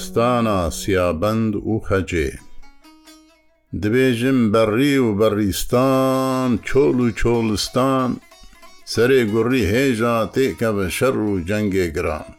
کوهستانا 0.00 0.70
سیابند 0.70 1.52
و 1.56 1.72
خەجێ 1.88 2.30
دبێژم 3.82 4.38
بەڕی 4.52 4.96
و 5.06 5.08
بەڕیستان 5.20 6.50
چۆڵ 6.68 6.96
و 7.06 7.08
چۆڵستان 7.20 8.10
سەرێ 8.92 9.22
گوڕی 9.32 9.62
هێژا 9.72 10.16
تێکە 10.34 10.70
بە 10.76 10.86
شەڕ 10.96 11.16
و 11.28 11.32
جەنگێ 11.48 11.86
گران 11.96 12.30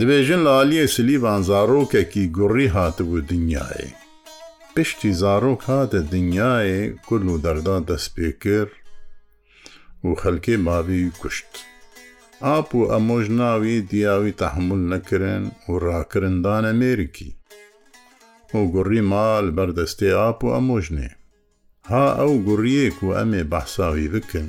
دبێژن 0.00 0.40
لە 0.46 0.50
عالیە 0.58 0.86
سلیبان 0.94 1.40
زارۆکێکی 1.48 2.26
گوڕی 2.36 2.66
هاتبوو 2.76 3.20
دنیاێ 3.30 3.86
پشتی 4.76 5.12
زارۆک 5.20 5.60
هاتە 5.70 6.00
دنیاێ 6.12 6.78
کول 7.06 7.24
و 7.28 7.38
دەردا 7.44 7.78
دەست 7.88 8.10
پێ 8.16 8.28
کرد 8.42 8.74
و 10.04 10.10
خەلکێ 10.22 10.54
ماوی 10.68 11.04
کوشت. 11.20 11.52
ئاپ 12.42 12.74
و 12.76 12.82
ئەمۆژ 12.92 13.24
ناوی 13.38 13.80
دیاوی 13.90 14.32
تەحمل 14.42 14.80
نەکردن 14.92 15.42
و 15.68 15.72
ڕاکردندانە 15.84 16.72
مێرکی 16.80 17.30
و 18.54 18.60
گوڕی 18.74 19.00
مال 19.12 19.46
بەردەستێ 19.56 20.10
ئاپ 20.20 20.38
و 20.44 20.54
ئەمۆژنێ 20.54 21.10
ها 21.90 22.06
ئەو 22.18 22.32
گوڕیەک 22.46 22.96
و 23.06 23.10
ئەمێ 23.18 23.42
بەحساوی 23.52 24.12
بکەن 24.14 24.48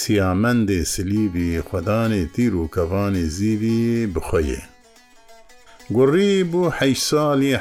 سیامەندێ 0.00 0.80
سلیبی 0.94 1.60
خەدانێ 1.68 2.22
تیر 2.34 2.54
و 2.56 2.68
کەوانی 2.74 3.24
زیوی 3.36 4.06
بخۆیێ 4.14 4.62
گوڕی 5.96 6.34
بوو 6.50 6.70
حە 6.76 6.86
ساڵی 7.08 7.52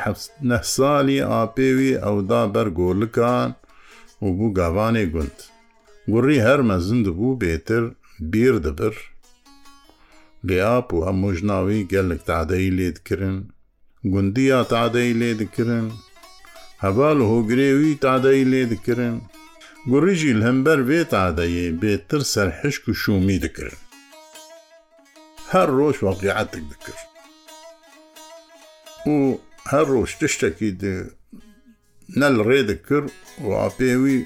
نە 0.50 0.60
ساڵی 0.76 1.20
ئاپێوی 1.32 1.94
ئەودا 2.04 2.44
بەرگۆلکان 2.54 3.50
و 4.26 4.28
بوو 4.38 4.54
گاوانێ 4.58 5.06
گوند 5.14 5.38
گوڕی 6.12 6.44
هەرمە 6.48 6.78
زند 6.88 7.06
بوو 7.18 7.40
بێتر 7.42 7.86
بیر 8.32 8.56
دەبر 8.66 8.96
لێاپ 10.48 10.88
و 10.94 11.00
هەموو 11.08 11.34
ژناوی 11.38 11.88
گەلک 11.92 12.22
تادەی 12.30 12.70
لێ 12.78 12.90
دکردن 12.98 13.38
گوندیا 14.14 14.60
تادەی 14.74 15.12
لێ 15.20 15.30
دکردن 15.42 15.88
هەبال 16.84 17.20
هۆگرێوی 17.30 18.00
تادەی 18.06 18.44
لێ 18.52 18.62
دکردن 18.74 19.16
گوڕیژی 19.90 20.34
هەمبەر 20.48 20.80
بێ 20.90 21.00
تادەیە 21.14 21.68
بێتتر 21.82 22.22
سەرحشک 22.34 22.84
و 22.90 22.94
شومی 23.02 23.38
دکردن 23.44 23.82
هەر 25.54 25.70
ڕۆژ 25.78 25.98
وەقیعاتك 26.08 26.64
دکرد 26.74 27.02
و 29.14 29.18
هەر 29.72 29.86
ڕۆژ 29.94 30.12
تشتێکی 30.22 30.70
نەل 32.22 32.36
ڕێ 32.48 32.62
دکرد 32.70 33.12
و 33.46 33.48
ئاپێوی 33.62 34.18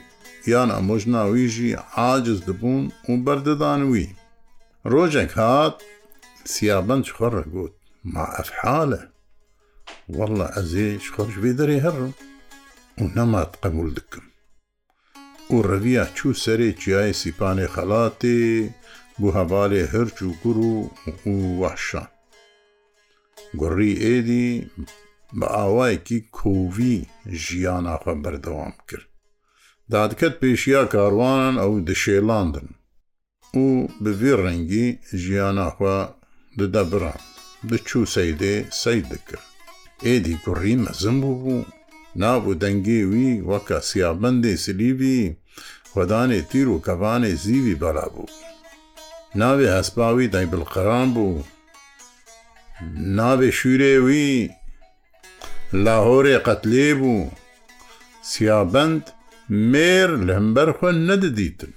یان 0.54 0.70
ئەمۆژناویژی 0.78 1.70
عاجز 2.02 2.40
دەبوون 2.48 2.84
و 3.12 3.14
بەردەدان 3.26 3.82
وی 3.92 4.08
ڕۆژێک 4.92 5.32
هات 5.42 5.78
سیابەن 6.54 7.02
چخۆڕە 7.08 7.44
گوت 7.54 7.76
ما 8.14 8.26
ئەفحالە 8.38 9.02
وەڵە 10.18 10.48
ئەزێ 10.56 10.90
خۆش 11.14 11.34
بێ 11.42 11.52
دەری 11.60 11.84
هەڕم 11.86 12.12
و 13.02 13.04
نەمات 13.16 13.52
قەبول 13.64 13.90
دکم 13.98 14.26
و 15.54 15.58
ڕەویە 15.70 16.04
چوو 16.18 16.32
سەرێ 16.44 16.70
جیای 16.82 17.14
سیپانێ 17.22 17.68
خەڵاتێ 17.74 18.40
بوو 19.20 19.36
هەبارێ 19.40 19.84
هەرچ 19.94 20.18
و 20.26 20.30
گوڕ 20.42 20.58
و 20.70 20.78
وەحشان 21.62 22.10
گوڕی 23.60 23.94
ئێدی 24.04 24.50
بە 25.38 25.48
ئاوایەکی 25.58 26.20
کۆوی 26.38 26.96
ژیاناخوا 27.44 28.14
بەردەوام 28.24 28.76
کرد 28.90 29.08
دادکەت 29.96 30.34
پێشیا 30.42 30.84
کاروانان 30.94 31.54
ئەو 31.64 31.74
دشێلاندن 31.90 32.68
و 33.64 33.68
بەێ 34.04 34.34
ڕەنگی 34.44 34.88
ژیانەخوا 35.22 36.00
ددە 36.60 36.84
بران 36.92 37.22
دچوو 37.70 38.06
سەیدێ 38.16 38.56
سەید 38.82 39.06
دکرد 39.14 39.48
ئێدی 40.06 40.36
گوڕی 40.46 40.76
مەزم 40.86 41.18
بوو 41.22 41.40
بوو 41.42 41.66
نابوو 42.22 42.54
دەنگێوی 42.62 43.42
وەکە 43.50 43.78
سیابندێ 43.90 44.54
سلیبی 44.64 45.36
خۆدانێ 45.92 46.40
تیر 46.52 46.68
و 46.72 46.82
کەوانێ 46.86 47.34
زیوی 47.46 47.76
بەلا 47.82 48.08
بوو 48.14 48.28
ناوێ 49.40 49.68
هەسپاوی 49.80 50.28
دای 50.34 50.46
بلقەران 50.52 51.10
بوو 51.16 51.42
ناوێ 53.18 53.50
شوورێوی 53.60 54.34
لاهۆرێ 55.86 56.38
قەتلێ 56.48 56.90
بوو 57.00 57.30
سیابند 58.30 59.04
مێر 59.72 60.10
لەمبەر 60.28 60.70
خوێن 60.78 60.98
نەدەدیتم 61.10 61.72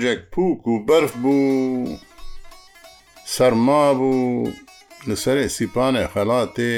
ڕۆژێک 0.00 0.20
پووک 0.32 0.62
و 0.72 0.74
بەرف 0.88 1.12
بوو 1.22 1.98
سەرما 3.34 3.84
بوو 3.98 4.50
لەسەرێ 5.08 5.46
سیپانێ 5.58 6.04
خەڵاتێ 6.12 6.72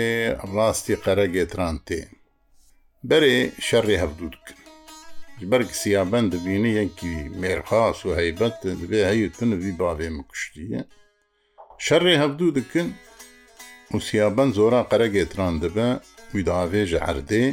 ڕاستی 0.55 0.97
قەرە 1.05 1.27
گێتران 1.35 1.77
تێ 1.87 2.01
بەرێ 3.09 3.37
شەڕی 3.67 4.01
هەبدوو 4.03 4.31
کرد 4.47 4.61
بەرگ 5.51 5.71
سیابەن 5.81 6.25
دەبینی 6.33 6.73
یەکی 6.81 7.15
مێرخاس 7.41 7.99
و 8.07 8.11
هەیبەت 8.21 8.57
دەبێ 8.81 9.03
هەیتنوی 9.11 9.73
باێ 9.81 10.09
مکوشتیە 10.17 10.83
شەڕێ 11.87 12.15
هەبدوو 12.23 12.51
دکن 12.59 12.89
و 13.95 13.99
سیابەن 14.09 14.49
زۆرا 14.57 14.81
قەرە 14.91 15.09
گێتران 15.17 15.55
دەبە 15.63 15.89
ویداوێژە 16.35 17.01
عردێ 17.11 17.45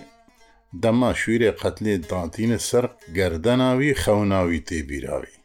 دەما 0.84 1.12
شوێرێ 1.22 1.52
قەتلێ 1.62 1.96
داتینە 2.10 2.60
سەر 2.70 2.86
گەردەناوی 3.18 3.98
خەوناوی 4.04 4.60
تێبیراوی 4.70 5.38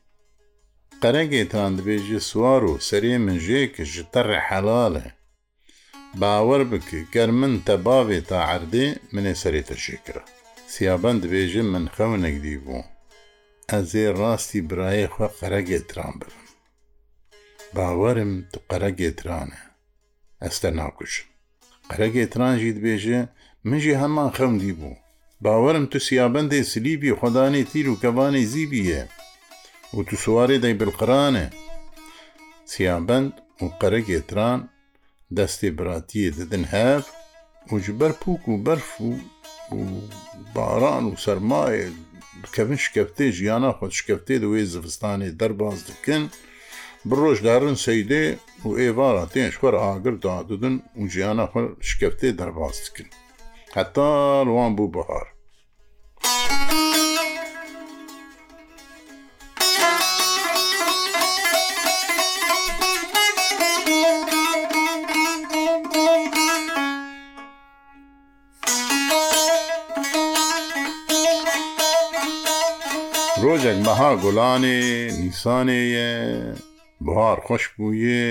قەرەگێتان 1.05 1.73
دەبێژێ 1.79 2.21
سووار 2.31 2.63
و 2.71 2.81
سەرێ 2.89 3.15
منژێکە 3.27 3.85
ji 3.93 4.03
te 4.13 4.21
rehelalە 4.33 5.07
باوەەر 6.21 6.63
بکە 6.71 7.01
گەر 7.15 7.31
من 7.41 7.55
te 7.67 7.75
bavê 7.87 8.21
ta 8.31 8.39
erdê 8.57 8.87
minê 9.15 9.35
serê 9.43 9.63
te 9.69 9.77
şêkira 9.85 10.23
سیابەن 10.75 11.17
دەبێژێ 11.23 11.63
من 11.73 11.85
xەونێک 11.97 12.37
دی 12.45 12.57
بوو 12.65 12.85
ez 13.79 13.89
ê 14.05 14.07
rastî 14.21 14.61
birayê 14.69 15.07
xwe 15.15 15.29
qەرەگێتran 15.39 16.13
birim 16.21 16.45
باوەرم 17.77 18.33
tu 18.53 18.59
qەرەگێتranê 18.71 19.61
ez 20.49 20.55
te 20.63 20.69
nakuşim 20.79 21.29
قەرەگێتران 21.91 22.55
jî 22.63 22.71
dibêژێ 22.77 23.21
min 23.69 23.79
jî 23.85 23.95
heman 24.03 24.29
xەم 24.37 24.55
دی 24.63 24.73
بوو 24.81 24.97
باوەرم 25.45 25.85
tu 25.93 25.99
سیابەندê 26.07 26.61
silîبی 26.73 27.11
xwedanê 27.19 27.63
tîr 27.73 27.87
û 27.93 27.95
kevانê 28.05 28.43
zîبیە 28.53 29.03
وتو 29.99 30.15
سوارێ 30.27 30.57
دەی 30.65 30.75
بلقرانێ 30.81 31.47
سیابند 32.73 33.33
و 33.63 33.65
قەرەگێتران 33.81 34.61
دەستێ 35.37 35.71
براتیە 35.79 36.29
ددن 36.39 36.65
هەف 36.75 37.05
وجبەر 37.73 38.13
پوک 38.23 38.43
و 38.49 38.55
بەرف 38.67 38.91
و 39.79 39.81
باران 40.55 41.05
و 41.07 41.21
سەرمایە 41.25 41.85
کەبن 42.55 42.79
شکەفتێ 42.85 43.27
ژیانە 43.39 43.71
خۆت 43.79 43.93
شکەفتێ 43.99 44.37
وێ 44.53 44.63
زستانی 44.73 45.31
دەرباز 45.41 45.79
دکن 45.89 46.23
بڕۆژ 47.09 47.39
دارن 47.49 47.77
سەیدێ 47.85 48.25
و 48.67 48.69
ئێوارە 48.83 49.25
تێنش 49.33 49.55
خۆر 49.61 49.75
ئاگر 49.83 50.15
داددن 50.25 50.75
و 51.01 51.03
ژیانە 51.13 51.47
خۆر 51.53 51.67
شکەفتێ 51.89 52.29
دەرباز 52.41 52.77
دکن 52.85 53.09
هەتا 53.77 54.11
ڕوان 54.49 54.73
بوو 54.77 54.93
بەهار 54.97 55.27
مەها 73.87 74.13
گوڵانێ 74.23 74.81
نیسانەیە 75.23 76.13
بهار 77.05 77.39
خۆش 77.47 77.65
بووە 77.77 78.25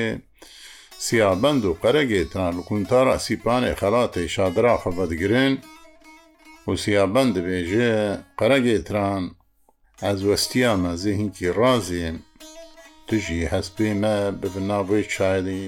سیابند 1.05 1.63
و 1.65 1.77
قەرەگێتان 1.83 2.55
قونتارە 2.67 3.15
سیپانێ 3.27 3.73
خەڵاتی 3.79 4.27
شادراخە 4.35 4.91
بەدگرن 4.97 5.53
و 6.67 6.67
سیابند 6.83 7.31
دەبێژێ 7.37 7.93
قەرەگێتران 8.39 9.23
ئەز 10.03 10.19
وەستیامە 10.27 10.91
زیهینکی 11.03 11.49
ڕازێن 11.59 12.15
تژی 13.07 13.41
هەستپێمە 13.53 14.15
ببناوی 14.41 15.03
چایلی 15.13 15.63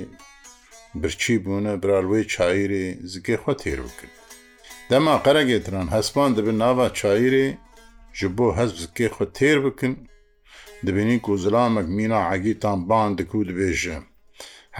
برچی 1.01 1.35
بوونە 1.43 1.73
برالوەی 1.81 2.25
چایری 2.33 2.85
زگێ 3.13 3.35
خۆ 3.43 3.53
تێرو 3.61 3.89
کرد 3.97 4.15
دەما 4.89 5.15
قەرەگێتران 5.25 5.87
هەسپان 5.95 6.29
دەبن 6.35 6.55
ناوا 6.63 6.87
چایری 6.99 7.47
ji 8.19 8.27
bo 8.37 8.45
hezbkê 8.59 9.07
xwe 9.15 9.25
têr 9.37 9.57
bikin 9.65 9.93
dibînin 10.85 11.19
ku 11.25 11.31
zilamek 11.43 11.87
mîna 11.97 12.21
egîtan 12.35 12.89
ban 12.89 13.17
diku 13.17 13.39
dibêje. 13.47 13.97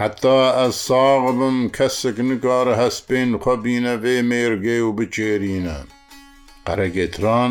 Heta 0.00 0.64
ez 0.66 0.74
sağ 0.86 1.20
bim 1.40 1.58
kesek 1.76 2.16
nikare 2.28 2.74
hespên 2.82 3.28
xwe 3.42 3.54
bîne 3.64 3.94
vê 4.04 4.16
mêrgê 4.30 4.76
û 4.88 4.90
biçêrîne. 4.98 5.78
Qeregêtran 6.66 7.50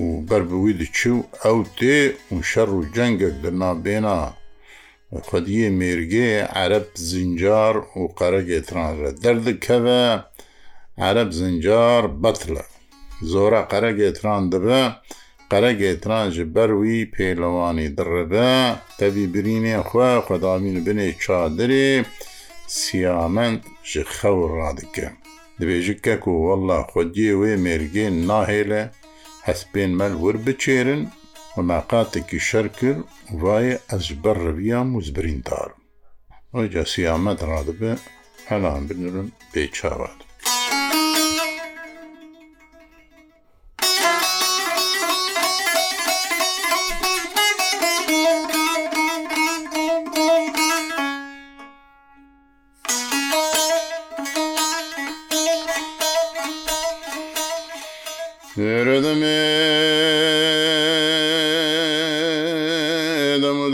û 0.00 0.02
berbi 0.30 0.56
wî 0.64 0.72
diçû 0.82 1.14
ew 1.50 1.56
tê 1.78 1.98
û 2.32 2.34
şer 2.50 2.68
û 2.78 2.80
cengek 2.94 3.34
di 3.42 3.50
navbêna 3.62 4.18
xwediyê 5.26 5.68
mêrgê 5.80 6.28
ereb 6.64 6.86
zincar 7.10 7.74
û 7.98 8.00
qeregêtran 8.18 8.92
re 9.02 9.12
derdikeve, 9.22 10.04
Ereb 11.08 11.30
zincar 11.40 12.02
betle. 12.22 12.64
زۆرە 13.32 13.60
قەرەگێتران 13.72 14.44
دەبە 14.52 14.82
قەرەگێتران 15.50 16.26
ji 16.36 16.42
بەروی 16.54 17.10
پێلەوانی 17.14 17.88
دڕبە 17.98 18.52
تەبی 18.98 19.24
برینێ 19.34 19.76
خوێ 19.88 20.12
خدامین 20.26 20.76
بنێ 20.86 21.08
چادرێ 21.24 21.90
سیامەند 22.82 23.60
ji 23.90 24.00
xەو 24.16 24.38
ڕادکە 24.56 25.08
دibêjik 25.60 25.98
kek 26.06 26.22
û 26.32 26.34
wella 26.46 26.78
xwediyê 26.92 27.32
wê 27.40 27.52
mêrgên 27.66 28.14
nahêle 28.30 28.82
hespên 29.48 29.90
mel 30.00 30.12
wir 30.22 30.36
biçêrin 30.46 31.02
و 31.56 31.56
meqatekî 31.72 32.38
şer 32.48 32.66
kir 32.78 32.96
vaye 33.42 33.74
ez 33.94 34.02
ji 34.08 34.16
ber 34.24 34.36
riviya 34.46 34.80
muzbirîndar. 34.94 35.68
Hoca 36.56 36.84
siyamet 36.94 37.40
radibe 37.52 37.92
helan 38.50 38.80
binirim 38.90 39.28
bêçavat. 39.54 40.18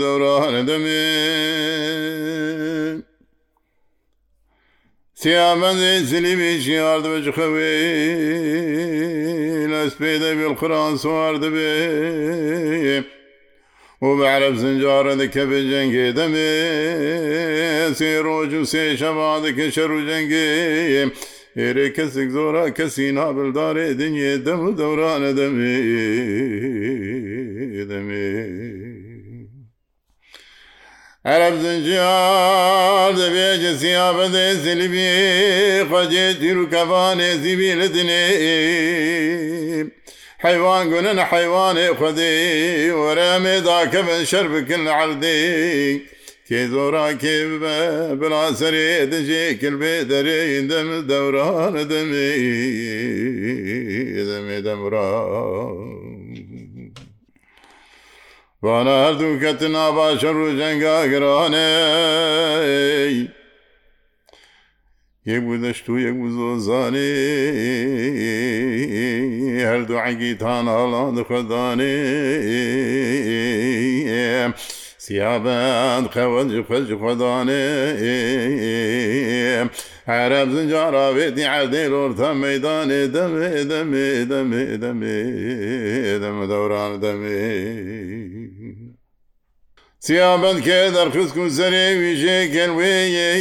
دەورانە 0.01 0.61
دەمێ 0.69 1.05
سیامەندێ 5.21 5.93
زلیمی 6.09 6.53
ژیار 6.65 6.99
دەبێ 7.05 7.19
خەوێ 7.37 7.75
لەس 9.71 9.93
پێ 9.99 10.13
دەبێ 10.23 10.47
قران 10.59 10.95
سوار 11.03 11.35
دەبێ 11.43 11.75
و 14.05 14.07
بەعرب 14.19 14.55
زنجارە 14.63 15.13
دەکەبێ 15.21 15.59
جەنگێ 15.71 16.07
دەمێ 16.19 16.53
سێ 17.99 18.11
ڕۆژ 18.25 18.51
و 18.59 18.63
سێ 18.71 18.83
شەوا 19.01 19.31
دەکە 19.45 19.67
شەر 19.75 19.91
و 19.97 20.05
جەنگێ 20.09 20.47
هێرێ 21.59 21.87
کەسێک 21.97 22.29
زۆرە 22.35 22.65
کەسی 22.77 23.07
نابلدارێ 23.17 23.87
دنیێ 23.99 24.33
دەم 24.45 24.59
و 24.67 24.71
دەورانە 24.81 25.31
دەمێ 25.39 25.81
دەمێ 27.91 28.41
Erzincar 31.25 33.17
de 33.17 33.31
bece 33.33 33.75
siyabede 33.77 34.55
silibi 34.61 35.09
Kace 35.89 36.39
tirkefane 36.39 37.35
zibiletini 37.37 38.21
حيوان 40.47 40.83
قلنا 40.93 41.23
حيوان 41.31 41.77
خذي 41.99 42.91
ورامي 42.99 43.55
ذاك 43.67 43.93
من 44.07 44.19
شربك 44.31 44.69
العردي 44.79 45.47
كي 46.47 46.61
زورا 46.71 47.05
كيف 47.21 47.51
بلا 48.21 48.43
سري 48.59 48.87
دجي 49.11 49.43
كل 49.61 49.75
بيدري 49.81 50.39
دم 50.69 50.89
دوران 51.09 51.75
دمي 51.89 52.29
دمي 54.29 54.57
دمران 54.67 56.10
وانە 58.65 58.93
هەردوو 59.05 59.35
کەتنا 59.43 59.85
باشە 59.97 60.31
ڕوو 60.37 60.51
جەنگا 60.59 60.95
گرانێ 61.11 61.69
یەک 65.29 65.41
بوو 65.45 65.57
دەشت 65.63 65.85
و 65.89 65.93
یەک 66.05 66.15
بوو 66.19 66.31
زۆزانێ 66.37 67.13
هەردوو 69.69 69.99
عگیتان 70.07 70.65
هەڵان 70.75 71.11
دخدانێ 71.17 71.95
سیابند 75.05 76.05
خەوەنجی 76.13 76.61
خەجی 76.67 76.95
خۆدانێ 77.01 77.65
عرب 80.13 80.47
زنجاراوێتی 80.55 81.43
عردەی 81.53 81.87
ڕۆرتە 81.93 82.29
مەدانێ 82.43 83.01
دەمێ 83.15 83.51
دەمێ 83.71 84.09
دەمێ 84.31 84.65
دەمێ 84.83 85.19
دەمە 86.23 86.45
دەوران 86.51 86.93
دەمێ 87.03 87.31
سیابند 90.07 90.59
کە 90.65 90.77
دەرخست 90.95 91.35
و 91.41 91.45
سەرێ 91.57 91.87
ویژێ 92.01 92.37
گەنوێیە 92.55 93.33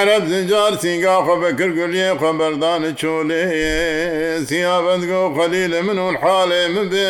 عرب 0.00 0.22
زنجار 0.30 0.72
سینگا 0.82 1.16
خەبە 1.26 1.50
کردگولیە 1.58 2.10
خەبەردانە 2.20 2.92
چۆلێ 3.00 3.42
سیابند 4.48 5.04
گۆ 5.10 5.20
خەلی 5.36 5.64
لە 5.72 5.80
من 5.86 5.98
و 6.04 6.06
حالێ 6.24 6.62
من 6.74 6.86
بێ 6.92 7.08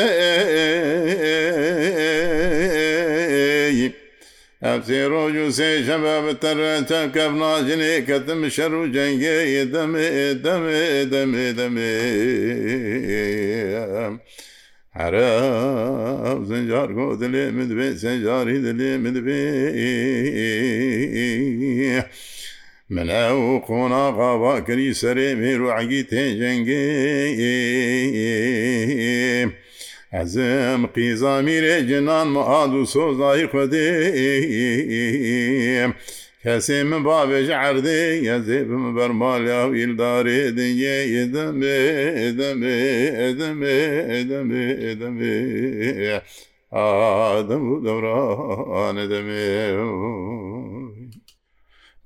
ئەپسی 4.65 5.00
ڕۆژ 5.12 5.35
و 5.44 5.47
سێ 5.59 5.69
شەبە 5.87 6.15
بەتەرەچە 6.27 7.00
کەفناژنێ 7.15 7.94
کەتم 8.09 8.41
شەر 8.55 8.73
و 8.81 8.82
جەنگێ 8.94 9.37
دەمێ 9.75 10.09
دەمێ 10.44 10.85
دەمێ 11.12 11.46
دەمێ 11.58 11.94
Herav 14.94 16.44
zincar 16.47 16.89
go 16.94 17.17
dili 17.20 17.53
midbi 17.55 17.93
zincari 17.94 18.59
dili 18.65 18.99
midbi 18.99 19.41
من 22.91 23.11
او 23.11 23.59
قونا 23.59 24.11
غابا 24.17 24.59
كري 24.67 24.93
سري 25.01 25.35
ميرو 25.35 25.69
عقي 25.70 26.03
تنجنجي 26.11 26.81
ازم 30.15 30.87
قيزا 30.94 31.41
ميري 31.47 31.75
جنان 31.89 32.27
معادو 32.35 32.82
سوزاي 32.93 33.44
خدي 33.53 33.89
Kesê 36.44 36.79
min 36.89 37.01
bavêje 37.09 37.53
erdê 37.69 38.01
gezê 38.27 38.59
bi 38.69 38.77
min 38.82 38.93
bermala 38.99 39.59
îldarê 39.82 40.41
diye 40.56 40.99
edemê 41.23 41.79
edemê 42.29 42.77
edemê 43.29 43.77
edemê 44.20 44.65
edemê 44.91 45.39
Adem 47.39 47.63
bu 47.70 47.77
devran 47.85 48.97
edemê 49.05 49.49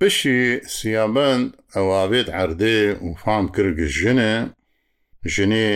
Pişî 0.01 0.63
siyaben 0.77 1.41
evavêt 1.81 2.29
erdê 2.29 2.77
û 3.05 3.17
fam 3.23 3.53
kir 3.53 3.69
jine 3.89 4.35
jinê 5.35 5.73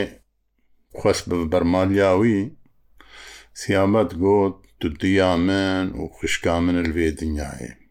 xwest 1.01 1.25
bi 1.31 1.53
bermalya 1.53 2.13
wî 2.23 2.39
siyabet 3.61 4.11
got 4.21 4.55
tu 4.81 5.01
diya 5.01 5.37
min 5.37 5.85
û 6.01 6.03
xişka 6.21 6.61
min 6.61 6.79
vê 6.97 7.09
dinyayê 7.21 7.88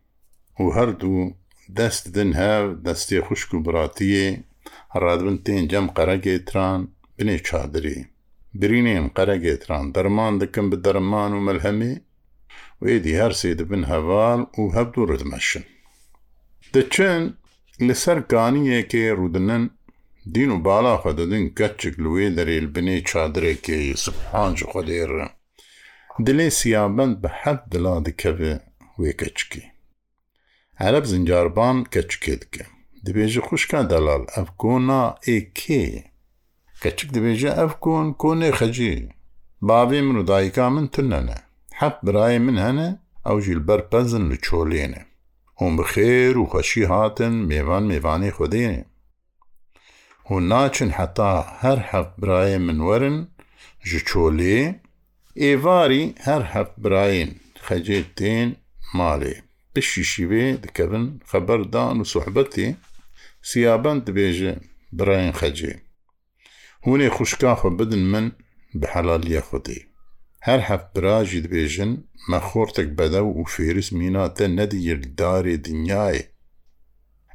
و 0.60 0.66
هەردوو 0.78 1.24
دەست 1.80 2.04
دن 2.16 2.32
هەو 2.44 2.64
دەستی 2.86 3.20
خوشک 3.28 3.50
و 3.54 3.58
براتیە 3.66 4.28
ڕادبن 5.04 5.38
تێن 5.46 5.64
جەم 5.72 5.88
قەرەگەێتران 5.98 6.82
بنێ 7.18 7.38
چادری 7.48 8.00
برینێم 8.60 9.08
قەرەگێتران 9.18 9.86
دەرمان 9.96 10.34
دەکەم 10.42 10.66
بە 10.72 10.78
دەرمان 10.86 11.32
و 11.34 11.44
مەلهەمێ 11.48 11.94
وێدی 12.84 13.18
هەرسێ 13.22 13.52
دەبن 13.60 13.84
هەواڵ 13.92 14.40
و 14.60 14.64
هەبدوو 14.78 15.08
ڕدمەشن 15.12 15.64
دەچەن 16.74 17.22
لەسەر 17.88 18.18
کانیەکێ 18.32 19.06
ڕوودنن 19.20 19.64
دین 20.34 20.50
و 20.54 20.58
بالاخە 20.68 21.12
دەدن 21.20 21.44
گەچک 21.60 21.96
لێ 22.04 22.26
دەرێل 22.38 22.68
بنێ 22.76 22.98
چادرێکی 23.10 23.82
سبحانج 24.06 24.58
خودێڕە 24.72 25.26
دلێ 26.26 26.48
سیابند 26.60 27.16
بە 27.22 27.30
حەب 27.42 27.60
دڵا 27.74 27.96
دکەوێ 28.08 28.54
وێکەچکی 29.02 29.64
عرب 30.86 31.04
زنجاربان 31.12 31.78
keçikê 31.94 32.36
dike 32.42 32.66
dibêje 33.06 33.42
xuşka 33.48 33.90
delal 33.90 34.24
ev 34.40 34.46
kona 34.62 35.04
êkê 35.36 35.84
keçik 36.82 37.10
dibêje 37.16 37.52
ev 37.66 37.70
kon 37.84 38.08
konê 38.22 38.50
xecî 38.60 38.96
bavê 39.70 40.00
min 40.08 40.16
û 40.24 40.28
dayika 40.28 40.70
min 40.70 40.88
tune 40.94 41.26
ne 41.26 41.36
heft 41.80 42.00
birayê 42.08 42.40
min 42.40 42.56
hene 42.66 42.90
ew 43.30 43.42
jî 43.46 43.56
li 43.58 43.68
ber 43.68 43.82
pezin 43.90 44.26
li 44.32 44.36
çolê 44.46 44.86
ne 44.92 45.02
hûn 45.60 45.74
bi 45.78 45.82
xêr 45.94 46.34
û 46.42 46.46
xweşî 46.52 46.86
hatin 46.92 47.34
mêvan 47.50 47.84
mêvanê 47.92 48.30
xwedê 48.38 48.68
ne 48.72 48.84
hûn 50.30 50.44
naçin 50.52 50.90
heta 50.90 51.44
her 51.64 51.78
heft 51.90 52.14
birayê 52.22 52.58
min 52.68 52.80
werin 52.88 53.18
ji 53.90 54.00
çolê 54.10 54.60
êvarî 55.50 56.04
her 56.28 56.42
heft 56.42 56.74
birayên 56.84 57.30
xecê 57.68 58.00
tên 58.18 58.48
malê 58.98 59.36
تشیشی 59.84 60.26
بێ 60.30 60.44
دەکەبن 60.64 61.06
خەبەردان 61.32 61.96
و 62.02 62.08
سوحبەتی 62.14 62.70
سیابند 63.50 64.00
دەبێژە 64.08 64.54
براین 64.98 65.34
خەجێ 65.40 65.74
هوێ 66.86 67.08
خوشکا 67.18 67.54
خۆ 67.60 67.70
بدن 67.80 68.04
من 68.14 68.26
بە 68.80 68.88
حەلالیە 68.94 69.42
خودی 69.50 69.80
هەر 70.48 70.60
هەفت 70.70 70.88
براژی 70.96 71.44
دەبێژن 71.46 71.92
مەخۆرتێک 72.32 72.90
بەدە 72.98 73.22
و 73.26 73.44
فێرس 73.54 73.90
میناتە 74.00 74.46
نەدیگر 74.58 75.00
دارێ 75.20 75.56
دنیاە 75.66 76.08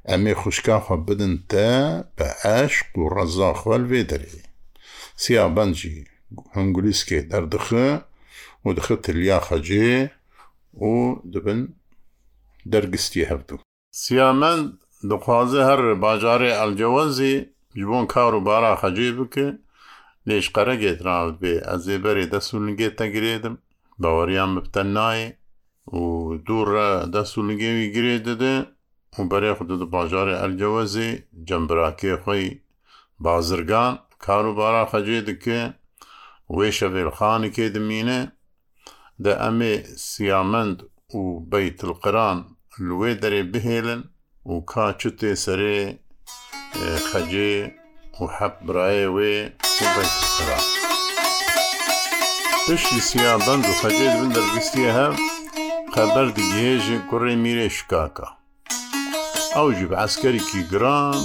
ئەمێ 0.08 0.34
خوشکا 0.40 0.76
خۆ 0.84 0.96
بدن 1.08 1.32
تە 1.50 1.68
بە 2.18 2.26
ئەشق 2.44 2.88
و 3.00 3.02
ڕەزا 3.14 3.50
خوەل 3.60 3.82
وێ 3.90 4.02
دەرێ 4.10 4.34
سیابەنجی 5.24 5.96
هەنگلیسکێ 6.54 7.18
دەردخە 7.32 7.88
و 8.64 8.68
دخە 8.76 8.94
تلیا 9.04 9.38
خەجێ 9.48 9.90
و 10.84 10.90
دەبن 11.34 11.60
دەرگستی 12.70 13.24
هەردوو 13.30 13.58
سیامەند 14.02 14.64
دخوازە 15.10 15.60
هەر 15.70 15.80
باجارێ 16.04 16.50
ئەلجەوەزی 16.60 17.36
ji 17.78 17.84
bon 17.90 18.04
kar 18.14 18.32
û 18.38 18.40
bara 18.48 18.72
xecê 18.82 19.08
bike 19.18 19.46
lêşqeregê 20.28 20.92
rav 21.06 21.28
bê 21.40 21.54
ez 21.74 21.84
ê 21.94 21.96
berê 22.04 22.24
destûlingê 22.34 22.88
te 22.98 23.06
girêdim 23.14 23.54
beweriyan 24.02 24.50
mibte 24.56 24.80
nayê 24.96 25.28
û 25.98 26.02
dûr 26.46 26.66
re 26.74 26.88
destûlingê 27.14 27.70
wî 27.76 27.86
girê 27.96 28.16
dide 28.26 28.54
û 29.18 29.20
berê 29.30 29.52
xu 29.58 29.64
di 29.80 29.86
bajarê 29.96 30.34
elcewezê 30.44 31.08
cembirakê 31.48 32.12
xwî 32.22 32.50
bazirgan 33.24 33.92
kar 34.24 34.44
û 34.50 34.52
bara 34.58 34.82
xecê 34.92 35.20
dike 35.26 35.60
wê 36.56 36.68
şevêlxanekê 36.78 37.66
dimîne 37.74 38.20
de 39.24 39.30
em 39.46 39.58
ê 39.72 39.76
siyamend 40.10 40.78
و 41.20 41.24
بەیتلقران 41.50 42.38
لێ 42.88 43.12
دەرێ 43.22 43.42
بهێلن 43.52 44.02
و 44.52 44.54
کاچتێ 44.72 45.32
سەرێ 45.44 45.80
خەجێ 47.08 47.54
و 48.22 48.24
حەب 48.36 48.54
برایە 48.66 49.08
وێ 49.16 49.34
بەیتقران 49.96 50.64
پشتی 52.66 53.00
سیا 53.08 53.34
بەند 53.46 53.64
و 53.70 53.72
خەجێ 53.80 54.08
بن 54.20 54.30
دەرگستیە 54.36 54.90
هەم 55.00 55.14
خەبەر 55.94 56.26
دیگێژێ 56.36 56.98
کوڕێ 57.08 57.34
میرێ 57.44 57.68
شکاکە 57.76 58.28
ئەو 59.56 59.68
ژ 59.76 59.80
عسکەرێکی 60.06 60.60
گران 60.72 61.20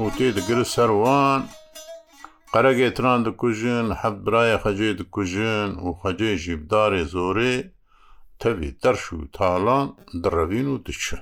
و 0.00 0.04
تێدەگر 0.16 0.58
سەروان 0.74 1.42
قەرەگێتران 2.52 3.20
دکوژن 3.26 3.86
حەب 4.00 4.16
برایە 4.24 4.58
خەجێ 4.64 4.90
دکوژن 5.00 5.68
و 5.84 5.88
خەجێ 6.00 6.32
ژیبدارێ 6.44 7.02
زۆرێ 7.14 7.56
تەوی 8.42 8.70
دەرش 8.82 9.04
و 9.12 9.18
تاڵان 9.36 9.86
دڕەوین 10.22 10.68
و 10.72 10.76
دچە 10.86 11.18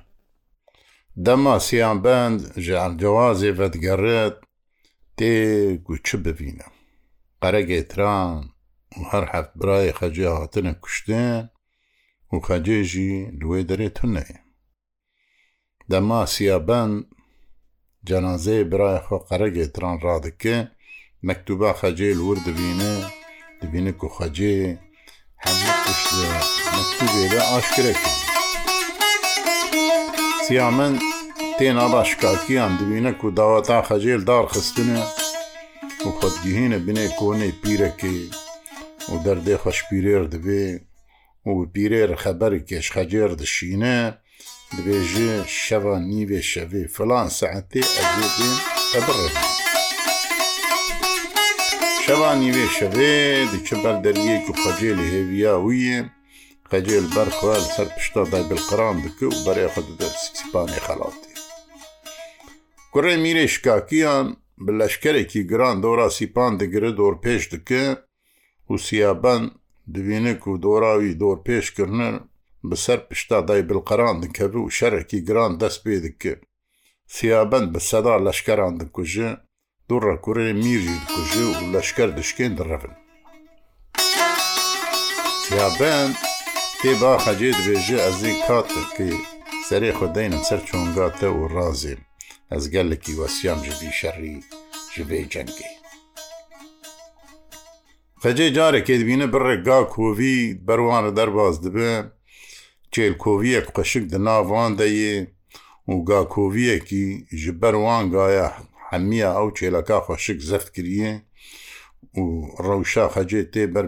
دەماسییان 1.27 1.99
بند 2.07 2.39
ژیانجیوازێ 2.65 3.51
بەدگەڕێت 3.59 4.37
تێ 5.19 5.33
گوچە 5.87 6.17
ببینە 6.27 6.69
قەرەگێتران 7.43 8.35
و 8.97 9.01
هەر 9.11 9.25
هەفت 9.33 9.53
برای 9.61 9.93
خەجێ 9.99 10.29
هاتنە 10.39 10.73
کوشتێن 10.83 11.41
و 12.33 12.39
خەجێژی 12.47 13.15
لێ 13.41 13.61
دەرێتون 13.71 14.11
نەیە 14.19 14.41
دەماسییا 15.91 16.59
بند 16.69 16.97
جەنازەی 18.09 18.65
برای 18.71 18.99
خۆ 19.07 19.17
قەرەگێتران 19.29 19.97
ڕادکە 20.05 20.57
مەکتوبا 21.29 21.71
خەجێ 21.81 22.11
لور 22.19 22.37
دەبینە 22.47 22.93
دەبینە 23.61 23.93
و 24.05 24.09
خەجێ 24.19 24.55
هەموو 25.45 25.87
پشتێ 25.99 26.31
مەکتوبێ 26.75 27.25
لە 27.33 27.43
ئاشکرە 27.51 27.93
کرد 28.01 28.13
سیامەن 30.47 30.95
تێنا 31.59 31.87
باشکاکیان 31.95 32.73
دەبینە 32.79 33.13
و 33.27 33.31
داوا 33.39 33.61
تا 33.69 33.79
خەجێل 33.89 34.23
دار 34.31 34.45
خستنە 34.53 35.03
و 36.07 36.09
خۆتگیهینە 36.19 36.79
بنێ 36.87 37.07
کۆنەی 37.21 37.53
پیرەکەی 37.63 38.21
و 39.13 39.15
دەردێ 39.25 39.57
خەشپیرێر 39.63 40.25
دەبێ 40.35 40.67
و 41.53 41.55
پیرێر 41.75 42.11
خەبەری 42.23 42.63
کێش 42.69 42.87
خەجێر 42.95 43.31
دشینە 43.41 43.99
دبێژێ 44.77 45.33
شەوە 45.67 45.95
نیوێ 46.11 46.41
شەوێ 46.53 46.83
فلان 46.97 47.27
سعەتێ 47.39 47.83
ئەگێ 47.99 48.27
بێن 48.39 48.57
ئەبڕێت 48.95 49.39
شەوانی 52.11 52.53
وێ 52.57 52.67
شەوێ 52.79 53.19
دیچە 53.53 53.77
بەر 53.85 53.97
دەریەک 54.05 54.45
و 54.51 54.55
خەجێلی 54.63 55.11
هێویا 55.17 55.55
ویە 55.67 56.01
خەجێل 56.71 57.07
بەرخوار 57.15 57.63
سەر 57.75 57.89
پشتا 57.97 58.23
دابلقران 58.33 58.97
بکە 59.05 59.27
و 59.33 59.37
بەرێ 59.45 59.67
خەت 59.75 59.89
دە 60.01 60.09
سیپانی 60.37 60.81
خەڵاتی 60.87 61.31
کوڕێ 62.93 63.15
میرێ 63.25 63.47
شکاکیان 63.55 64.27
بە 64.65 64.71
لەشکەرێکی 64.81 65.43
گران 65.51 65.77
دۆرا 65.85 66.09
سیپان 66.19 66.53
دەگرە 66.61 66.91
دۆر 67.01 67.15
پێش 67.25 67.43
دکە 67.53 67.85
و 68.71 68.75
سیابەن 68.87 69.43
دوێنێک 69.95 70.43
و 70.51 70.59
دۆراوی 70.65 71.13
دۆر 71.23 71.39
پێشکردن 71.47 72.15
بەسەر 72.69 72.99
پشتا 73.09 73.39
دای 73.49 73.63
بلقەران 73.69 74.17
دکەبی 74.23 74.61
و 74.67 74.71
شەرێکی 74.79 75.21
گران 75.29 75.53
دەست 75.63 75.81
پێ 75.85 75.95
دکرد 76.07 76.43
سیابند 77.17 77.67
بە 77.75 77.81
سەدا 77.91 78.15
لەشکەران 78.27 78.75
دکوژە 78.81 79.31
دوو 79.91 80.01
ڕەکوڕێ 80.09 80.49
میری 80.65 80.97
کوژێ 81.13 81.45
و 81.51 81.55
لەشکەر 81.73 82.09
دشکێن 82.19 82.53
دڕەبن 82.59 82.95
سیابیان 85.49 86.11
تێبا 86.81 87.13
خەجێ 87.25 87.51
دبێژێ 87.59 87.99
ئەزی 88.05 88.35
کاتەکەی 88.49 89.17
سەرێ 89.69 89.91
خۆدەینم 89.99 90.43
سەر 90.49 90.61
چۆنگاتە 90.69 91.29
و 91.35 91.39
ڕازێم 91.55 92.01
ئەس 92.53 92.65
گەلێکی 92.75 93.17
وەسیام 93.21 93.59
ژبی 93.67 93.91
شەڕی 94.01 94.37
ژبێ 94.95 95.21
جەنگی 95.33 95.71
خەجێ 98.23 98.47
جارێکێ 98.57 98.95
دبینە 99.01 99.27
بڕێگا 99.33 99.81
کۆڤی 99.95 100.39
بەروانە 100.67 101.11
دەرباز 101.19 101.55
دبێ 101.65 101.93
چێلکۆڤیەک 102.95 103.67
قەشک 103.77 104.05
دناوان 104.13 104.71
دەیێ 104.81 105.17
و 105.91 105.95
گاکۆڤیەکی 106.09 107.07
ji 107.43 107.51
بەروان 107.61 108.05
گایە 108.15 108.49
حەمیە 108.93 109.29
ئەو 109.39 109.49
چێلەکە 109.59 109.99
خۆشک 110.07 110.39
زەفت 110.51 110.69
کردە 110.77 111.13
و 112.23 112.25
ڕەوشا 112.65 113.07
خەجێ 113.15 113.43
تێ 113.53 113.65
بەر 113.75 113.87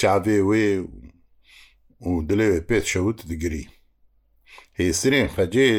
چاوێ 0.00 0.38
وێ 0.48 0.66
و 2.08 2.10
دلێ 2.28 2.48
پێت 2.68 2.84
شەوت 2.92 3.18
دگری 3.30 3.64
هێسرێن 4.78 5.28
خەجێ 5.34 5.70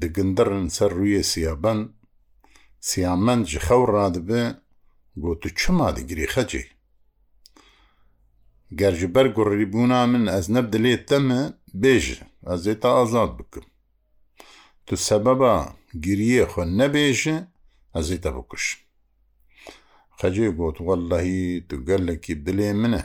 دگندرن 0.00 0.66
سەر 0.76 0.90
ڕویە 0.98 1.22
سیابەن 1.32 1.80
سیامەند 2.88 3.44
ji 3.52 3.58
xew 3.66 3.82
radibê 3.96 4.42
got 5.22 5.38
tu 5.42 5.48
çima 5.60 5.88
digirî 5.96 6.26
xecê 6.34 6.62
ger 8.78 8.94
ji 8.98 9.08
ber 9.14 9.26
gurîbûna 9.36 10.02
min 10.12 10.24
ez 10.38 10.46
neb 10.54 10.66
dilê 10.72 10.94
te 11.08 11.18
me 11.26 11.40
bêje 11.82 12.18
ez 12.54 12.62
ê 12.72 12.74
te 12.82 12.88
azad 13.02 13.30
bikim 13.38 13.64
tu 14.86 14.94
sebeba 15.08 15.54
گریە 16.04 16.44
خۆ 16.52 16.62
نەبێژە 16.80 17.36
ئەزیتە 17.94 18.30
بکوش 18.36 18.64
خەجێ 20.18 20.48
گوت 20.58 20.76
وەلهی 20.86 21.40
تو 21.68 21.74
گەلێکی 21.88 22.34
دلێ 22.46 22.70
منە 22.80 23.02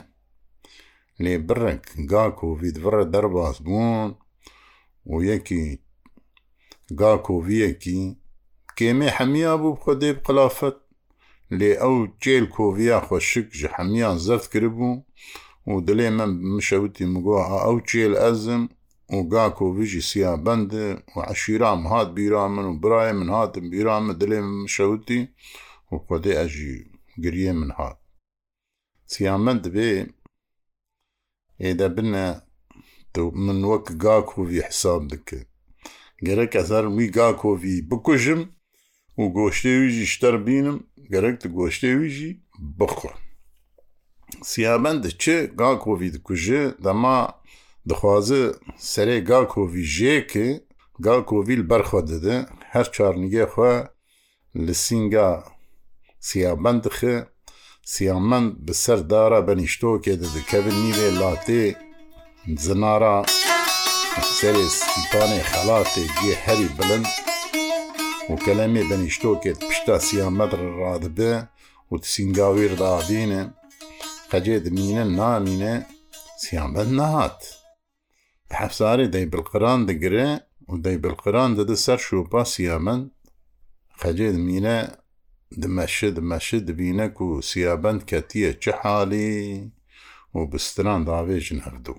لێ 1.22 1.34
بڕک 1.46 1.84
گاک 2.12 2.36
و 2.42 2.58
ڤیدڤڕە 2.60 3.04
دەرباز 3.12 3.56
بوون 3.66 4.10
و 5.10 5.14
یەکی 5.30 5.64
گاک 7.00 7.24
و 7.30 7.36
ڤیەکی 7.46 8.00
کێمێ 8.76 9.08
حەمیا 9.16 9.52
بوو 9.60 9.80
خۆ 9.82 9.92
دێ 10.00 10.10
قلافەت 10.26 10.76
لێ 11.58 11.70
ئەو 11.82 11.96
جێل 12.22 12.46
کۆڤیا 12.54 12.98
خۆشک 13.06 13.46
ji 13.58 13.66
حەمیان 13.74 14.16
زەفت 14.26 14.46
کرد 14.52 14.72
بوو 14.76 14.96
و 15.70 15.74
دلێ 15.86 16.08
من 16.16 16.30
مشەوتی 16.54 17.04
مگوۆ 17.14 17.36
ئەو 17.64 17.76
جێل 17.88 18.14
ئەزم 18.22 18.62
و 18.68 18.72
و 19.18 19.22
گاکۆ 19.34 19.66
وژی 19.78 20.00
سیابند 20.10 20.70
و 21.14 21.16
عشیرام 21.32 21.82
هات 21.92 22.08
بیرا 22.16 22.44
من 22.54 22.64
و 22.70 22.72
برای 22.82 23.12
من 23.18 23.28
هاتم 23.36 23.64
بیرا 23.70 23.94
من 24.04 24.14
دلێ 24.20 24.38
من 24.48 24.66
شەوتی 24.76 25.20
و 25.90 25.94
خۆدێ 26.04 26.32
ئەژی 26.40 26.74
گریە 27.24 27.52
من 27.60 27.70
هات 27.78 27.96
سیامەند 29.12 29.64
بێ 29.74 29.90
ئێدە 31.62 31.88
بنە 31.96 32.26
من 33.46 33.60
وەک 33.70 33.86
گاکۆوی 34.04 34.60
حساب 34.68 35.02
دکە 35.10 35.40
گەرە 36.26 36.46
کەسەر 36.54 36.84
وی 36.96 37.08
گاکۆوی 37.18 37.82
بکوژم 37.90 38.40
و 39.20 39.22
گۆشتێویژی 39.36 40.06
شتەر 40.14 40.34
بینم 40.46 40.78
گەرەک 41.12 41.40
گۆشتێویژی 41.58 42.30
بخۆ 42.78 43.12
سیابەندە 44.50 45.10
چێ 45.22 45.36
گاکۆوی 45.60 46.10
دکوژێ 46.14 46.62
دەما 46.84 47.18
دخوازە 47.90 48.42
سەرێ 48.92 49.16
گالکۆڤی 49.30 49.84
ژێکێ 49.94 50.48
گالکۆڤیل 51.06 51.62
بەرخۆ 51.70 52.00
دەدە 52.10 52.36
هەر 52.72 52.86
چارنگێ 52.94 53.44
خوا 53.52 53.74
لە 54.64 54.74
سینگا 54.84 55.30
سیابند 56.28 56.80
دخە 56.86 57.16
سیامەند 57.92 58.48
بەسەر 58.66 59.00
دارە 59.12 59.40
بەنیشتۆکێ 59.48 60.14
دەدەکەبن 60.22 60.76
نیوێ 60.84 61.08
لاتێ 61.20 61.64
زنارە 62.64 63.16
سەرێ 64.36 64.66
سیپانێ 64.80 65.40
خەلاتێ 65.50 66.04
گێ 66.20 66.34
هەری 66.44 66.68
بلند 66.76 67.06
و 68.30 68.32
کەلەمێ 68.44 68.82
بەنیشتۆکێت 68.90 69.58
پشتا 69.68 69.96
سیامەد 70.06 70.52
ڕادبێ 70.78 71.34
و 71.90 71.92
سینگاویر 72.12 72.72
دادینە 72.82 73.42
قەجێ 74.30 74.56
دمینە 74.64 75.04
نامینە 75.18 75.74
سیامەند 76.42 76.90
نەهات. 77.00 77.40
حەفساری 78.60 79.06
دەی 79.14 79.26
بلقران 79.32 79.80
دەگرێ 79.90 80.28
و 80.70 80.74
دەی 80.86 80.96
بلقران 81.04 81.50
دەدە 81.58 81.76
سەر 81.84 81.98
شوپا 82.06 82.42
سیامەند 82.54 83.06
خەجێ 84.00 84.28
دمینە 84.36 84.78
دمەشە 85.62 86.08
دمەشە 86.16 86.58
دبینە 86.68 87.06
و 87.28 87.28
سیابند 87.50 88.00
کەتیە 88.10 88.50
چه 88.62 88.72
حالی 88.80 89.34
و 90.34 90.38
بستران 90.52 91.00
داوێژن 91.08 91.60
هەردوو 91.66 91.98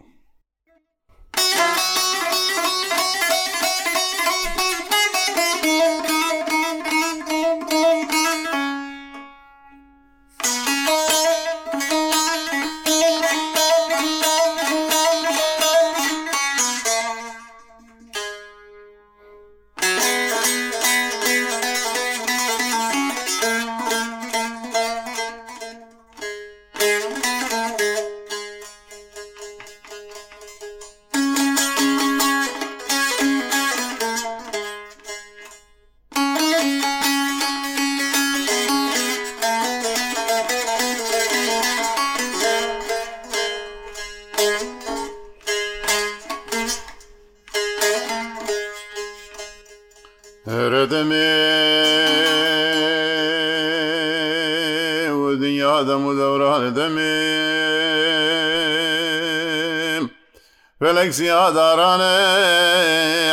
Felek 60.85 61.13
siyadarane 61.15 62.13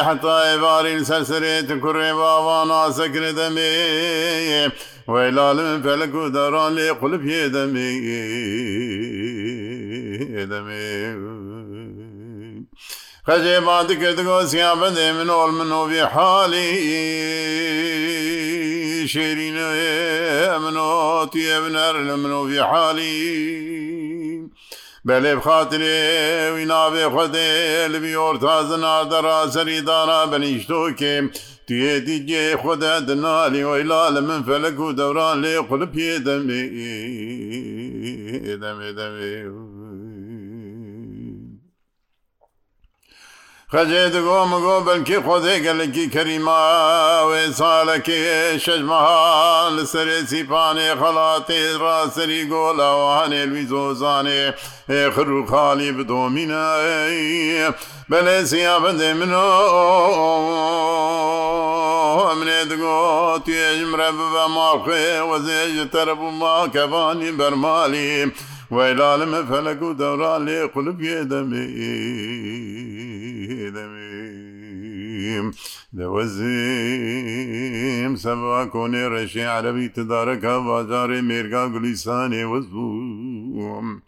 heta 0.06 0.52
evarîn 0.54 1.02
serserê 1.04 1.66
tu 1.68 1.74
kurê 1.80 2.16
bavana 2.16 2.92
sekine 2.92 3.32
demê 3.36 3.70
Weylalim 5.06 5.82
felek 5.82 6.14
û 6.14 6.34
daran 6.34 6.72
lê 6.76 6.88
qulip 7.00 7.24
yê 7.32 7.44
demê 7.54 7.90
demê. 10.52 10.86
Xecê 13.28 13.60
ma 13.64 13.88
dikirdi 13.88 14.22
gosiya 14.22 14.72
bedê 14.80 15.06
min 15.18 15.28
ol 15.28 15.50
min 15.52 15.70
ovî 15.70 16.00
halî 16.00 16.68
şêrîne 19.12 20.60
min 20.64 20.74
otiye 20.76 21.56
biner 21.64 21.94
li 22.08 22.16
min 22.22 22.30
ovî 22.32 22.60
halî. 22.60 23.12
بەێ 25.06 25.34
خاترێ 25.44 26.00
وی 26.54 26.64
ناوێ 26.72 27.06
خودێ 27.14 27.50
لەوی 27.92 28.14
ئۆرتازنا 28.22 28.94
دەرا 29.10 29.38
سەریدانا 29.54 30.20
بەنیشتۆکێ 30.30 31.14
توێتی 31.66 32.16
گێ 32.28 32.44
خودە 32.62 32.94
دنالی 33.08 33.62
وەیلا 33.70 34.02
لە 34.14 34.20
من 34.28 34.40
فەلەک 34.48 34.76
و 34.84 34.88
دەوران 35.00 35.36
لێ 35.44 35.54
قلپێ 35.68 36.12
دەمێ 36.26 36.64
دەمێ 38.62 38.90
دەمێ. 38.98 39.36
خەجێ 43.76 44.04
دەگۆ 44.14 44.38
مگۆ 44.52 44.76
بەلکی 44.86 45.18
خۆدێگەلکی 45.26 46.06
کەریماوێ 46.14 47.44
ساڵەکێ 47.58 48.34
شەژمەهان 48.64 49.70
لە 49.76 49.84
سەرێ 49.92 50.18
سیپانێ 50.30 50.88
خەڵاتێ 51.00 51.60
ڕاسەری 51.82 52.42
گۆلاوانێ 52.52 53.42
لوی 53.50 53.64
زۆزانێ 53.72 54.44
هێ 54.90 55.00
خرو 55.14 55.40
خاڵی 55.50 55.90
بدۆمینە 55.96 56.66
بەلێ 58.10 58.36
سیا 58.50 58.74
بەندێ 58.84 59.10
منۆ 59.20 59.48
ئەمنێ 62.28 62.60
دەگۆ 62.70 62.98
توێژمرە 63.44 64.08
ببە 64.18 64.44
ماڵخێ 64.56 65.04
وەزێژ 65.30 65.74
تەرە 65.92 66.14
بوو 66.18 66.32
ماکەوانی 66.42 67.30
بەرمالیم. 67.38 68.30
ویلالمە 68.76 69.40
فەلەک 69.50 69.80
و 69.86 69.90
دەورا 70.00 70.34
لێ 70.46 70.60
قلب 70.74 70.98
یێ 71.08 71.18
دەمێ 71.30 71.66
دەمێ 73.76 74.11
الرحيم 75.24 75.46
دوزيم 75.94 78.16
سبا 78.22 78.64
كوني 78.72 79.06
رشي 79.08 79.44
عربي 79.44 79.88
تدارك 79.88 80.46
باجاري 80.66 81.22
ميرقا 81.22 81.64
قليساني 81.74 82.44
وزبوم 82.44 84.00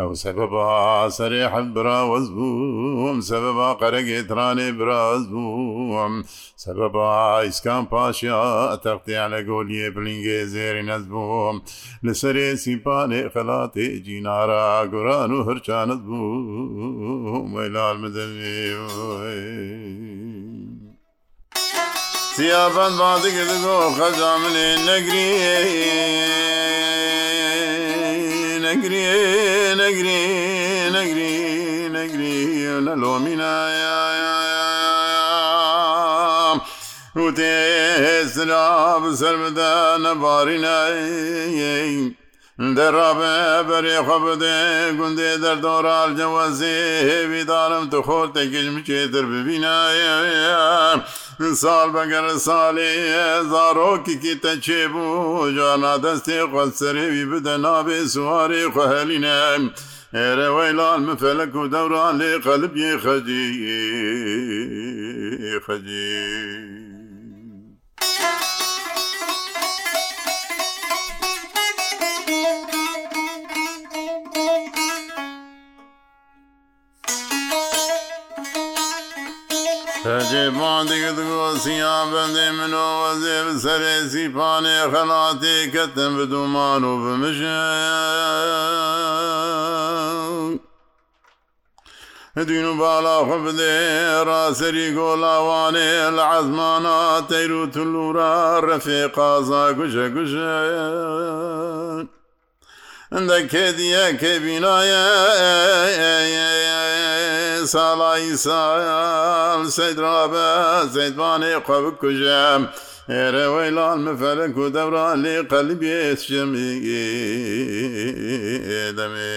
او 0.00 0.14
سببا 0.14 1.08
سريح 1.08 1.58
برا 1.74 2.02
وزبوم 2.02 3.20
سببا 3.20 3.72
قرق 3.72 4.18
اتراني 4.18 4.72
برا 4.72 5.12
وزبوم 5.14 6.22
سببا 6.56 7.48
اسكان 7.48 7.84
باشا 7.92 8.74
تغطي 8.84 9.16
على 9.16 9.46
قولي 9.48 9.90
بلنجي 9.90 10.46
زيري 10.46 10.82
نزبوم 10.82 11.62
لسري 12.02 12.56
سيباني 12.56 13.30
خلاتي 13.30 13.98
جينارا 13.98 14.80
قران 14.92 15.32
وهرشان 15.32 15.90
زبوم 15.92 17.54
ويلال 17.54 17.98
مدني 18.00 18.48
Ziyafet 22.38 22.94
batı 22.98 23.30
girdi 23.30 23.52
o 23.68 23.94
kazamını 23.98 24.86
negriye 24.86 25.54
negriye 28.62 29.16
negriye 29.78 30.92
negriye 30.92 31.92
negriye 31.92 32.70
la 32.84 32.94
lomina 33.00 33.70
ya 33.78 33.98
ya 34.22 34.36
ya 34.54 34.66
Ute 37.28 37.52
esrab 38.22 39.04
serbeden 39.14 40.04
barina 40.22 40.74
دەڕابێ 42.76 43.38
بەرێ 43.68 43.98
خە 44.06 44.16
بدێ 44.26 44.56
گوندێ 44.98 45.30
دەردۆڕال 45.44 46.10
جەوەزێ 46.20 46.78
هێویدارم 47.10 47.84
تو 47.92 47.98
خۆرتێکیش 48.06 48.66
مچێتر 48.74 49.24
ببینایە 49.32 50.16
ساڵ 51.62 51.88
بەگەر 51.94 52.24
ساڵێ 52.48 52.90
زارۆکیکی 53.50 54.34
تەچێ 54.42 54.82
بوو 54.92 55.50
جانا 55.56 55.94
دەستێ 56.04 56.40
قەسەرێوی 56.52 57.24
بدە 57.30 57.54
نابێ 57.66 58.00
سوارێ 58.14 58.64
خوهلینە. 58.74 59.40
ئێرە 60.16 60.48
وەیلان 60.56 61.00
مفەلک 61.10 61.52
و 61.56 61.64
دەوران 61.74 62.14
لێ 62.20 62.32
قەلبی 62.46 62.88
خەجی 63.02 63.50
خەجی. 65.64 66.87
تەجێباندێکت 80.08 81.18
گۆسییان 81.32 82.06
بەندێ 82.12 82.46
منەوە 82.58 83.10
زێ 83.22 83.36
سەرێ 83.64 83.96
سیپانێ 84.12 84.78
خەڵاتێ 84.92 85.56
کەتم 85.74 86.12
بدومان 86.18 86.82
و 86.90 86.92
بمژە 87.02 87.70
دوین 92.48 92.66
و 92.70 92.74
بالاخ 92.80 93.28
بدێ 93.46 93.76
ڕاسەری 94.30 94.86
گۆڵاوانێ 94.98 95.92
لە 96.16 96.22
عەزمانە 96.32 96.98
تەیر 97.30 97.52
و 97.60 97.62
تلورا 97.74 98.36
ڕەفێ 98.66 99.02
قازا 99.16 99.64
گوژە 99.78 100.06
گوژە 100.14 100.56
دەکێ 103.30 103.66
دیەکە 103.78 104.34
بینایە 104.44 105.04
ساڵی 107.72 108.32
ساڵ 108.44 109.60
سەیدرابە 109.76 110.48
زەیدوانێ 110.94 111.54
قە 111.66 111.76
بکوژەم. 111.84 112.62
Erevey 113.24 113.70
lan 113.76 113.98
meferek 114.06 114.50
ku 114.56 114.64
devra 114.74 115.08
lê 115.22 115.36
qelibê 115.50 115.94
eşemî 116.12 116.72
demê 118.98 119.32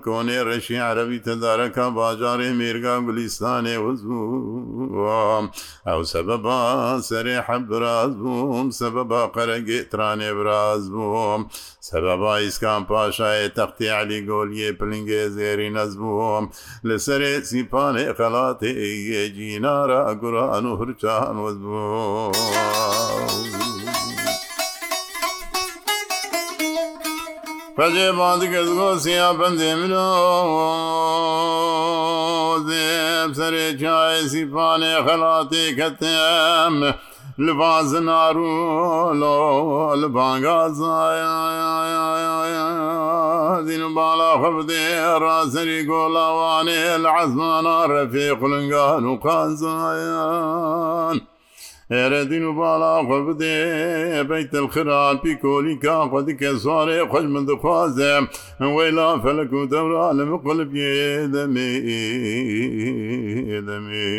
کۆنێ 0.06 0.40
ڕێشی 0.48 0.78
عەربی 0.88 1.20
تەدارەکە 1.28 1.86
باجارێ 1.98 2.50
مێرگا 2.60 2.96
گولیستانێ 3.06 3.76
وز 3.84 4.02
بووم 4.08 5.46
ئەو 5.88 6.02
سەبەبا 6.14 6.62
سەرێ 7.10 7.38
حەبراز 7.48 8.14
بووم 8.22 8.68
سەبەبا 8.80 9.22
قەرەگێ 9.36 9.80
ترانێ 9.92 10.32
براز 10.38 10.84
بووم 10.94 11.42
سەبەبا 11.90 12.34
ئیسکان 12.44 12.82
پاشایە 12.90 13.50
تەختی 13.58 13.88
علی 14.00 14.20
گۆلیێ 14.30 14.70
پلنگێ 14.80 15.24
زێری 15.36 15.70
نەز 15.76 15.94
بووم 16.02 16.44
لەسەرێ 16.88 17.34
سیپانێ 17.50 18.08
خەڵاتێ 18.18 18.72
جینارە 19.36 20.00
ئەگوران 20.08 20.66
و 20.68 20.76
هورچان 20.80 21.36
وەز 21.44 21.58
بووم 21.66 22.34
Pece 27.78 28.17
badı 28.17 28.52
kız 28.52 28.76
gosiya 28.78 29.38
pende 29.39 29.76
milo 29.76 30.04
Zeb 32.67 33.30
sere 33.36 33.78
çay 33.80 34.21
sifane 34.30 34.93
halati 35.08 35.76
katem 35.78 36.93
Lvaz 37.39 37.93
naru 37.93 38.50
lo 39.21 40.02
lbanga 40.02 40.69
zaya 40.69 41.32
Dinu 43.67 43.95
bala 43.95 44.34
khafde 44.41 45.12
raseri 45.21 45.86
golavane 45.86 47.04
L'azmana 47.04 47.89
refiq 47.89 48.41
lunga 48.50 49.00
nukazayan 49.00 51.21
ئێرەدین 51.95 52.43
و 52.47 52.51
باڵا 52.60 52.95
خۆ 53.08 53.17
بدێ 53.27 53.58
ئەبەی 54.15 54.45
تەلخران 54.54 55.15
پیکۆلی 55.23 55.75
کاخۆ 55.86 56.19
دیکە 56.27 56.51
زۆرێ 56.63 56.99
خۆش 57.12 57.25
من 57.34 57.43
دخوازێ 57.49 58.13
وی 58.75 58.89
لا 58.97 59.08
فەلک 59.23 59.51
و 59.54 59.63
دەورا 59.73 60.08
لە 60.17 60.23
مقلبێ 60.34 60.93
دەمێ 61.36 61.73
دەمێ 63.67 64.12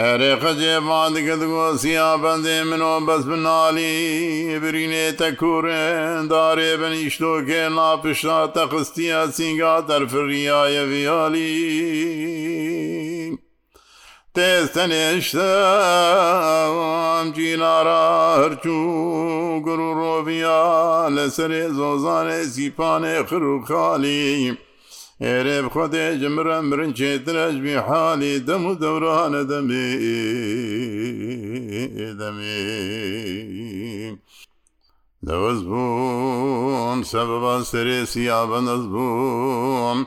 ئەرێخەجێ 0.00 0.74
مادەکە 0.90 1.34
دگۆ 1.42 1.56
سیا 1.82 2.10
بەندێ 2.22 2.56
منۆ 2.70 2.92
بەس 3.06 3.22
بناڵی 3.30 3.94
برینێتە 4.62 5.28
کوورێن 5.40 6.20
دارێ 6.32 6.70
بنیشتۆکێ 6.80 7.62
ناپشتا 7.76 8.40
تەخستیە 8.56 9.20
سینگا 9.36 9.76
دەرفریایە 9.88 10.82
ڤیالی 10.92 11.56
تێستەنێشتم 14.34 17.26
جینارا 17.36 18.06
هەرچوو 18.40 19.62
گر 19.66 19.80
و 19.86 19.88
ڕۆڤیا 19.98 20.62
لەسەرێ 21.16 21.64
زۆزانێ 21.78 22.40
زیپانێ 22.54 23.16
خر 23.28 23.44
و 23.54 23.56
خالی 23.68 24.30
ئێرێ 25.24 25.58
بخۆدێ 25.64 26.06
ژمرە 26.20 26.58
مرن 26.68 26.92
چێترەژبی 26.98 27.76
حالی 27.88 28.34
دەم 28.48 28.62
و 28.70 28.72
دەورانە 28.82 29.42
دەمێ 29.50 29.90
دەمێ 32.20 32.62
دەوەز 35.28 35.60
بووم 35.70 37.00
سەبەبان 37.12 37.62
سرێ 37.72 37.98
سیابە 38.12 38.58
نەز 38.68 38.84
بووم. 38.92 40.00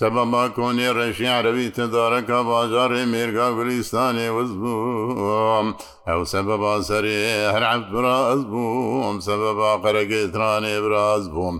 سبب 0.00 0.30
کۆنێ 0.56 0.90
ڕێژی 0.96 1.26
عرەوی 1.38 1.68
تدارەکە 1.76 2.38
باژارێ 2.48 3.02
مێرگا 3.12 3.48
گولیستانێ 3.56 4.28
وز 4.36 4.52
بوو 4.60 5.72
ئەو 6.08 6.20
سبب 6.34 6.62
سەرێ 6.88 7.20
هەرعب 7.54 7.84
براز 7.92 8.42
بووم 8.52 9.16
سبب 9.28 9.58
قەرەگەترانێ 9.82 10.76
براز 10.84 11.24
بووم. 11.34 11.56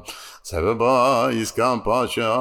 سەبەبا 0.51 0.97
ئیسکان 1.39 1.79
پاشا 1.87 2.33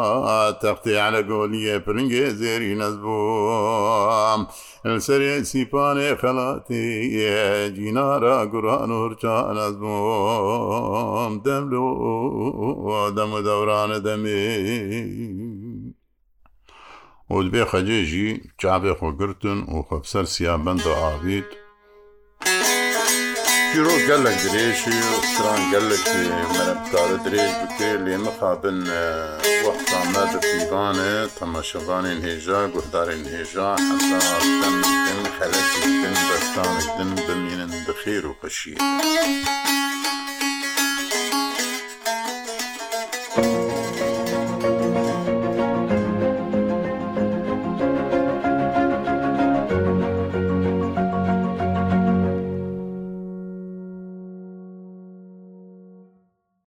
تەختی 0.62 0.96
علە 1.06 1.22
گۆلیە 1.30 1.76
پرنگێ 1.86 2.26
زێری 2.40 2.74
نەز 2.82 2.96
بووم 3.04 4.42
سەرێ 5.08 5.34
سیپانێ 5.52 6.10
خەڵاتی 6.22 6.84
جینارە 7.76 8.38
گوران 8.52 8.90
هورچە 9.00 9.36
نەز 9.58 9.76
بووم 9.84 11.34
دەملو 11.46 11.88
دەمە 13.18 13.40
دەورانە 13.48 14.00
دەمێ 14.08 14.44
ئۆدبێ 17.36 17.64
خەجێژی 17.72 18.28
چاابێ 18.62 18.94
خۆگرتن 19.00 19.60
و 19.74 19.78
خەبسەر 19.90 20.26
سیابند 20.36 20.82
و 20.88 20.92
ئاوید 21.02 21.50
پیرۆ 23.72 23.96
گەلک 24.08 24.38
درێژی 24.52 24.98
وستران 25.12 25.62
گەلک 25.74 26.06
مەرەبدارە 26.18 27.18
درێژ 27.26 27.52
بکێ 27.62 27.92
لێمە 28.06 28.32
خابن 28.40 28.80
وەختامە 29.66 30.24
دەپیوانە 30.34 31.12
تەماشەبانین 31.38 32.20
هێژا 32.28 32.62
گوهدارین 32.74 33.26
هێژا 33.34 33.72
حەزاکن 33.88 35.18
خەلەکی 35.38 35.84
بن 36.02 36.16
بەستانێک 36.30 36.90
دن 36.98 37.12
بمێنن 37.26 37.72
بخێر 37.88 38.24
و 38.30 38.34
خەشیە. 38.40 38.80